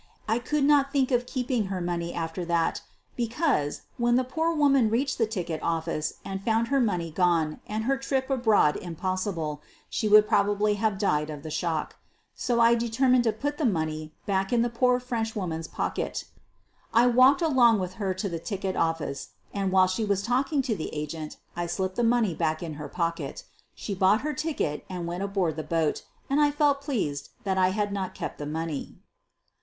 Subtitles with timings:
[0.27, 2.81] I could not think of keeping her money after that,
[3.15, 7.59] because, when the poor wom an reached the ticket office and found her money gone
[7.67, 9.61] and her trip abroad impossible,
[9.91, 11.97] she would prob ably have died of the shock.
[12.33, 16.25] So I determined to put $ the money back in the poor Freneh woman's pocket
[16.91, 20.75] I walked along with her to the ticket office and, while she was talking to
[20.75, 23.43] the agent, I slipped the money back in her pocket.
[23.75, 27.69] She bought her ticket and went aboard the boat and I felt pleased that I
[27.69, 28.95] had not kept the money.